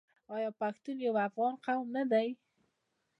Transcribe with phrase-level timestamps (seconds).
[0.35, 2.27] آیا پښتون یو افغان قوم نه دی؟